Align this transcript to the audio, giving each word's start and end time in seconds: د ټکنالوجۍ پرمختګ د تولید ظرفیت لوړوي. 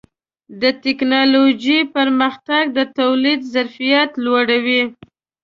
د 0.61 0.63
ټکنالوجۍ 0.83 1.79
پرمختګ 1.95 2.63
د 2.77 2.79
تولید 2.97 3.39
ظرفیت 3.53 4.11
لوړوي. 4.25 4.83